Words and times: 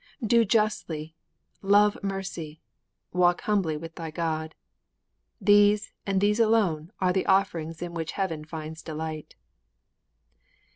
_Do 0.27 0.43
justly! 0.43 1.13
Love 1.61 1.95
mercy! 2.01 2.59
Walk 3.13 3.41
humbly 3.41 3.77
with 3.77 3.93
thy 3.93 4.09
God! 4.09 4.55
These, 5.39 5.91
and 6.07 6.19
these 6.19 6.39
alone, 6.39 6.91
are 6.99 7.13
the 7.13 7.27
offerings 7.27 7.83
in 7.83 7.93
which 7.93 8.13
heaven 8.13 8.43
finds 8.43 8.81
delight. 8.81 9.35